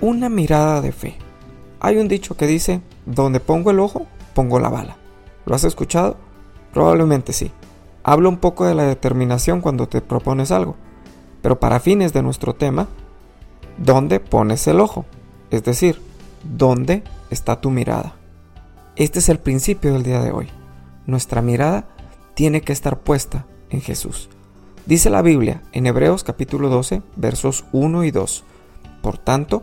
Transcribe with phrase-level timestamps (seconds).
[0.00, 1.16] una mirada de fe.
[1.80, 4.96] Hay un dicho que dice, donde pongo el ojo, pongo la bala.
[5.46, 6.16] ¿Lo has escuchado?
[6.72, 7.50] Probablemente sí.
[8.02, 10.76] Hablo un poco de la determinación cuando te propones algo,
[11.42, 12.88] pero para fines de nuestro tema,
[13.76, 15.04] ¿dónde pones el ojo?
[15.50, 16.00] Es decir,
[16.44, 18.16] ¿dónde está tu mirada?
[18.96, 20.48] Este es el principio del día de hoy.
[21.06, 21.88] Nuestra mirada
[22.34, 24.30] tiene que estar puesta en Jesús.
[24.86, 28.44] Dice la Biblia en Hebreos capítulo 12, versos 1 y 2.
[29.02, 29.62] Por tanto,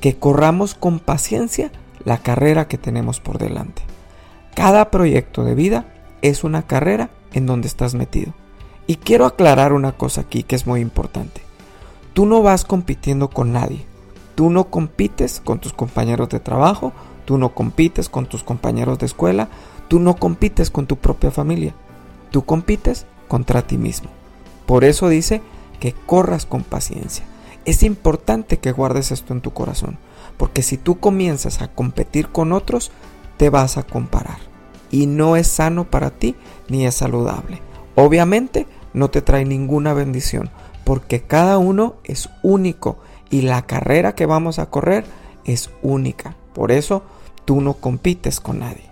[0.00, 1.70] que corramos con paciencia
[2.04, 3.82] la carrera que tenemos por delante.
[4.54, 5.86] Cada proyecto de vida
[6.22, 8.34] es una carrera en donde estás metido.
[8.86, 11.42] Y quiero aclarar una cosa aquí que es muy importante.
[12.14, 13.86] Tú no vas compitiendo con nadie.
[14.34, 16.92] Tú no compites con tus compañeros de trabajo,
[17.24, 19.48] tú no compites con tus compañeros de escuela,
[19.88, 21.74] tú no compites con tu propia familia.
[22.30, 24.10] Tú compites contra ti mismo.
[24.66, 25.42] Por eso dice
[25.78, 27.24] que corras con paciencia.
[27.64, 29.98] Es importante que guardes esto en tu corazón,
[30.36, 32.90] porque si tú comienzas a competir con otros,
[33.36, 34.38] te vas a comparar.
[34.90, 36.34] Y no es sano para ti
[36.68, 37.62] ni es saludable.
[37.94, 40.50] Obviamente no te trae ninguna bendición,
[40.84, 42.98] porque cada uno es único
[43.30, 45.04] y la carrera que vamos a correr
[45.44, 46.36] es única.
[46.54, 47.02] Por eso
[47.44, 48.90] tú no compites con nadie.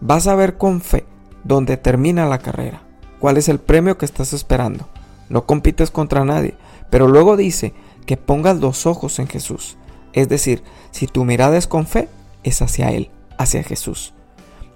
[0.00, 1.04] Vas a ver con fe
[1.44, 2.82] dónde termina la carrera,
[3.18, 4.88] cuál es el premio que estás esperando.
[5.28, 6.54] No compites contra nadie,
[6.90, 7.72] pero luego dice
[8.10, 9.76] que pongas los ojos en Jesús.
[10.12, 12.08] Es decir, si tu mirada es con fe,
[12.42, 14.14] es hacia Él, hacia Jesús.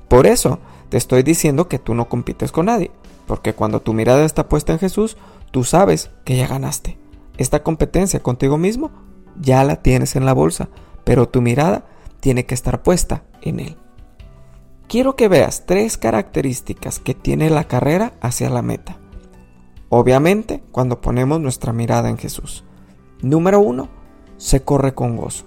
[0.06, 2.92] Por eso te estoy diciendo que tú no compites con nadie,
[3.26, 5.16] porque cuando tu mirada está puesta en Jesús,
[5.50, 6.96] tú sabes que ya ganaste.
[7.36, 8.92] Esta competencia contigo mismo
[9.40, 10.68] ya la tienes en la bolsa,
[11.02, 11.86] pero tu mirada
[12.20, 13.76] tiene que estar puesta en Él.
[14.86, 19.00] Quiero que veas tres características que tiene la carrera hacia la meta.
[19.88, 22.62] Obviamente, cuando ponemos nuestra mirada en Jesús.
[23.22, 23.88] Número uno,
[24.36, 25.44] se corre con gozo.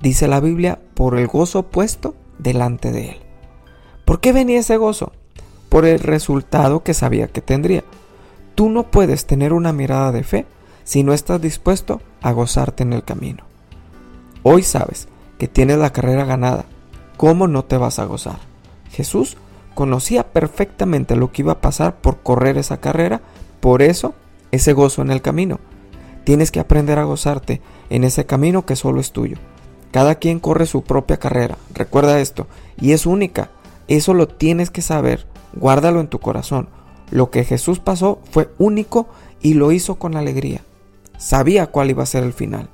[0.00, 3.16] Dice la Biblia, por el gozo puesto delante de Él.
[4.04, 5.12] ¿Por qué venía ese gozo?
[5.68, 7.82] Por el resultado que sabía que tendría.
[8.54, 10.46] Tú no puedes tener una mirada de fe
[10.84, 13.44] si no estás dispuesto a gozarte en el camino.
[14.42, 16.66] Hoy sabes que tienes la carrera ganada.
[17.16, 18.38] ¿Cómo no te vas a gozar?
[18.92, 19.36] Jesús
[19.74, 23.20] conocía perfectamente lo que iba a pasar por correr esa carrera,
[23.60, 24.14] por eso
[24.52, 25.58] ese gozo en el camino.
[26.26, 29.36] Tienes que aprender a gozarte en ese camino que solo es tuyo.
[29.92, 32.48] Cada quien corre su propia carrera, recuerda esto,
[32.80, 33.50] y es única.
[33.86, 36.68] Eso lo tienes que saber, guárdalo en tu corazón.
[37.12, 39.06] Lo que Jesús pasó fue único
[39.40, 40.62] y lo hizo con alegría.
[41.16, 42.70] Sabía cuál iba a ser el final.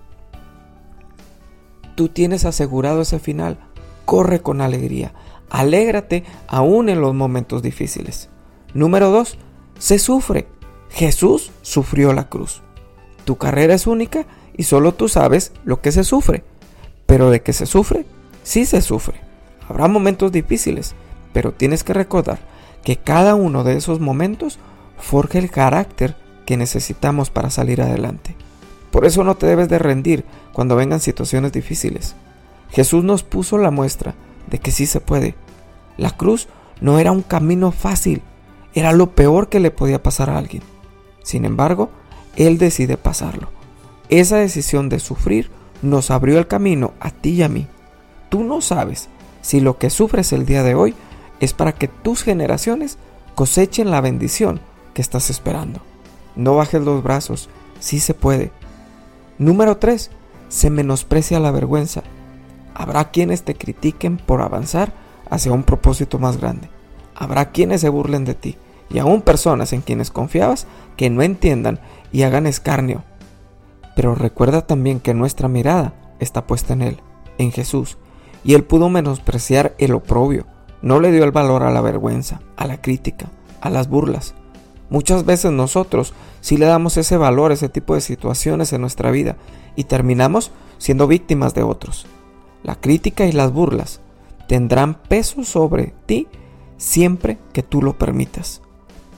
[1.94, 3.58] Tú tienes asegurado ese final.
[4.06, 5.12] Corre con alegría.
[5.50, 8.30] Alégrate aún en los momentos difíciles.
[8.72, 9.36] Número 2.
[9.78, 10.48] Se sufre.
[10.88, 12.62] Jesús sufrió la cruz.
[13.24, 16.44] Tu carrera es única y solo tú sabes lo que se sufre.
[17.06, 18.06] Pero de que se sufre,
[18.42, 19.20] sí se sufre.
[19.68, 20.94] Habrá momentos difíciles,
[21.32, 22.40] pero tienes que recordar
[22.84, 24.58] que cada uno de esos momentos
[24.98, 26.16] forja el carácter
[26.46, 28.36] que necesitamos para salir adelante.
[28.90, 32.14] Por eso no te debes de rendir cuando vengan situaciones difíciles.
[32.70, 34.14] Jesús nos puso la muestra
[34.48, 35.34] de que sí se puede.
[35.96, 36.48] La cruz
[36.80, 38.22] no era un camino fácil,
[38.74, 40.62] era lo peor que le podía pasar a alguien.
[41.22, 41.90] Sin embargo,
[42.37, 43.48] Él decide pasarlo.
[44.09, 45.50] Esa decisión de sufrir
[45.81, 47.66] nos abrió el camino a ti y a mí.
[48.28, 49.09] Tú no sabes
[49.43, 50.94] si lo que sufres el día de hoy
[51.41, 52.98] es para que tus generaciones
[53.34, 54.61] cosechen la bendición
[54.94, 55.81] que estás esperando.
[56.37, 57.49] No bajes los brazos,
[57.81, 58.52] sí se puede.
[59.38, 60.11] Número 3.
[60.49, 62.02] Se menosprecia la vergüenza.
[62.75, 64.93] Habrá quienes te critiquen por avanzar
[65.31, 66.69] hacia un propósito más grande.
[67.14, 68.56] Habrá quienes se burlen de ti
[68.92, 70.66] y aún personas en quienes confiabas
[70.96, 71.80] que no entiendan
[72.12, 73.02] y hagan escarnio.
[73.96, 77.00] Pero recuerda también que nuestra mirada está puesta en Él,
[77.38, 77.98] en Jesús,
[78.44, 80.46] y Él pudo menospreciar el oprobio,
[80.82, 83.26] no le dio el valor a la vergüenza, a la crítica,
[83.60, 84.34] a las burlas.
[84.90, 89.10] Muchas veces nosotros sí le damos ese valor a ese tipo de situaciones en nuestra
[89.10, 89.36] vida
[89.76, 92.06] y terminamos siendo víctimas de otros.
[92.62, 94.00] La crítica y las burlas
[94.48, 96.28] tendrán peso sobre ti
[96.76, 98.62] siempre que tú lo permitas.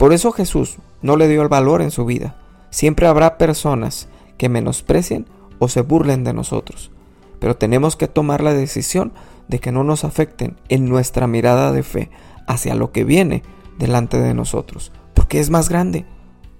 [0.04, 2.36] Por eso Jesús no le dio el valor en su vida.
[2.68, 4.06] Siempre habrá personas
[4.36, 5.24] que menosprecien
[5.58, 6.90] o se burlen de nosotros.
[7.38, 9.14] pero tenemos que tomar la decisión
[9.48, 12.10] de que no nos afecten en nuestra mirada de fe
[12.46, 13.42] hacia lo que viene
[13.78, 16.04] delante de nosotros, porque es más grande,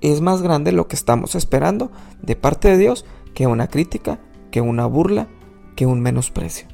[0.01, 1.93] es más grande lo que estamos esperando
[2.23, 3.05] de parte de Dios
[3.35, 4.21] que una crítica,
[4.51, 5.29] que una burla,
[5.77, 6.67] que un menosprecio.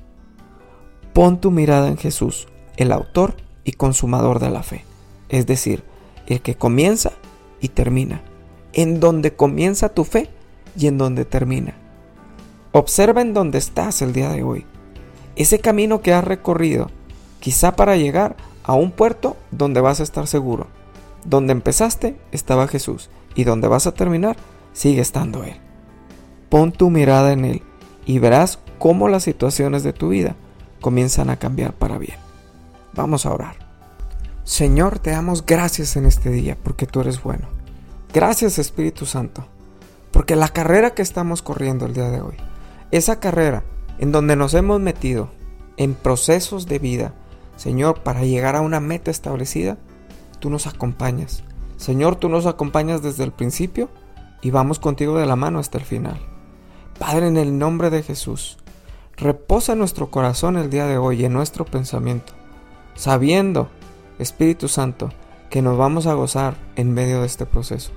[1.15, 2.47] Pon tu mirada en Jesús,
[2.77, 3.35] el autor
[3.65, 4.85] y consumador de la fe,
[5.31, 5.90] es decir,
[6.31, 7.13] el que comienza
[7.61, 8.23] y termina,
[8.73, 10.31] en donde comienza tu fe
[10.77, 11.75] y en donde termina.
[12.73, 14.65] Observa en dónde estás el día de hoy,
[15.37, 16.91] ese camino que has recorrido,
[17.41, 20.69] quizá para llegar a un puerto donde vas a estar seguro.
[21.25, 24.37] Donde empezaste estaba Jesús y donde vas a terminar
[24.73, 25.57] sigue estando Él.
[26.49, 27.63] Pon tu mirada en Él
[28.07, 30.37] y verás cómo las situaciones de tu vida
[30.81, 32.17] comienzan a cambiar para bien.
[32.93, 33.70] Vamos a orar.
[34.45, 37.49] Señor, te damos gracias en este día porque tú eres bueno.
[38.13, 39.47] Gracias Espíritu Santo,
[40.11, 42.37] porque la carrera que estamos corriendo el día de hoy,
[42.91, 43.63] esa carrera
[43.99, 45.31] en donde nos hemos metido
[45.77, 47.15] en procesos de vida,
[47.57, 49.77] Señor, para llegar a una meta establecida,
[50.41, 51.45] tú nos acompañas.
[51.77, 53.89] Señor, tú nos acompañas desde el principio
[54.43, 56.19] y vamos contigo de la mano hasta el final.
[56.99, 58.59] Padre, en el nombre de Jesús,
[59.17, 62.33] reposa nuestro corazón el día de hoy, en nuestro pensamiento,
[62.95, 63.71] sabiendo,
[64.21, 65.11] Espíritu Santo,
[65.49, 67.91] que nos vamos a gozar en medio de este proceso.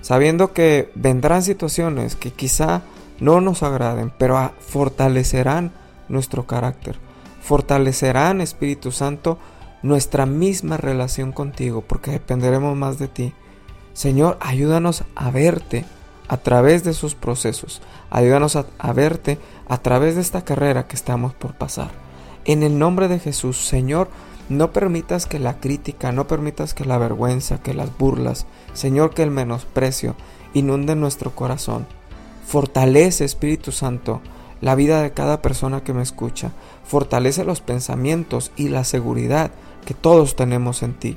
[0.00, 2.82] Sabiendo que vendrán situaciones que quizá
[3.20, 5.72] no nos agraden, pero fortalecerán
[6.08, 6.96] nuestro carácter,
[7.42, 9.38] fortalecerán, Espíritu Santo,
[9.82, 13.32] nuestra misma relación contigo, porque dependeremos más de ti.
[13.92, 15.84] Señor, ayúdanos a verte
[16.28, 19.38] a través de esos procesos, ayúdanos a, a verte
[19.68, 21.90] a través de esta carrera que estamos por pasar.
[22.44, 24.08] En el nombre de Jesús, Señor,
[24.48, 29.22] no permitas que la crítica, no permitas que la vergüenza, que las burlas, Señor, que
[29.22, 30.14] el menosprecio
[30.52, 31.86] inunde nuestro corazón.
[32.46, 34.20] Fortalece, Espíritu Santo,
[34.60, 36.52] la vida de cada persona que me escucha.
[36.84, 39.50] Fortalece los pensamientos y la seguridad
[39.84, 41.16] que todos tenemos en ti.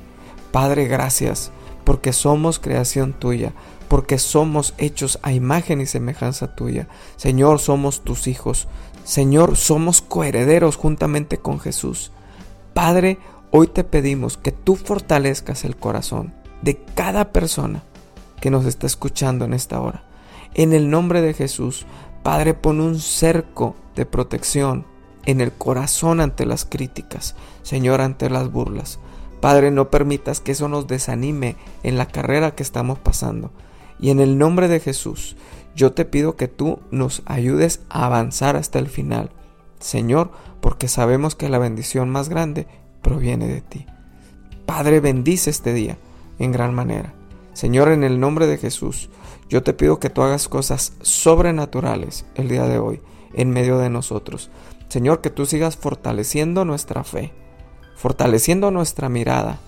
[0.52, 1.50] Padre, gracias,
[1.84, 3.52] porque somos creación tuya,
[3.88, 6.88] porque somos hechos a imagen y semejanza tuya.
[7.16, 8.68] Señor, somos tus hijos.
[9.04, 12.12] Señor, somos coherederos juntamente con Jesús.
[12.80, 13.18] Padre,
[13.50, 16.32] hoy te pedimos que tú fortalezcas el corazón
[16.62, 17.82] de cada persona
[18.40, 20.04] que nos está escuchando en esta hora.
[20.54, 21.86] En el nombre de Jesús,
[22.22, 24.86] Padre, pon un cerco de protección
[25.26, 27.34] en el corazón ante las críticas,
[27.64, 29.00] Señor, ante las burlas.
[29.40, 33.50] Padre, no permitas que eso nos desanime en la carrera que estamos pasando.
[33.98, 35.34] Y en el nombre de Jesús,
[35.74, 39.32] yo te pido que tú nos ayudes a avanzar hasta el final,
[39.78, 40.30] Señor,
[40.60, 42.66] porque sabemos que la bendición más grande
[43.02, 43.86] proviene de ti.
[44.66, 45.98] Padre, bendice este día
[46.38, 47.14] en gran manera.
[47.52, 49.08] Señor, en el nombre de Jesús,
[49.48, 53.00] yo te pido que tú hagas cosas sobrenaturales el día de hoy
[53.34, 54.50] en medio de nosotros.
[54.88, 57.32] Señor, que tú sigas fortaleciendo nuestra fe,
[57.96, 59.58] fortaleciendo nuestra mirada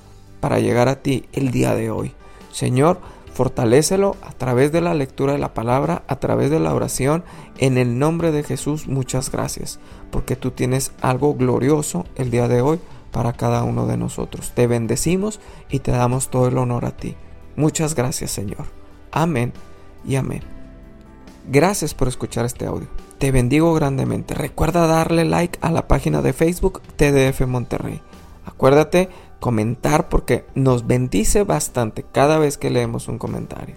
[0.41, 2.15] para llegar a ti el día de hoy.
[2.53, 3.01] Señor,
[3.33, 7.25] fortalécelo a través de la lectura de la palabra, a través de la oración.
[7.59, 9.79] En el nombre de Jesús, muchas gracias,
[10.11, 12.81] porque tú tienes algo glorioso el día de hoy
[13.13, 14.53] para cada uno de nosotros.
[14.55, 17.17] Te bendecimos y te damos todo el honor a ti.
[17.57, 18.67] Muchas gracias, Señor.
[19.13, 19.53] Amén
[20.05, 20.43] y amén.
[21.49, 22.89] Gracias por escuchar este audio.
[23.19, 24.35] Te bendigo grandemente.
[24.35, 28.01] Recuerda darle like a la página de Facebook TDF Monterrey.
[28.45, 29.09] Acuérdate
[29.41, 33.77] comentar porque nos bendice bastante cada vez que leemos un comentario.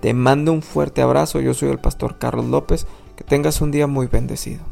[0.00, 1.40] Te mando un fuerte abrazo.
[1.40, 2.86] Yo soy el pastor Carlos López.
[3.14, 4.71] Que tengas un día muy bendecido.